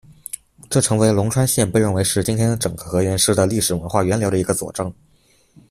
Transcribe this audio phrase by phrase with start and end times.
[0.67, 4.91] 这成为龙川县被认为是今天整个河源市的历史文化源流的一个佐证。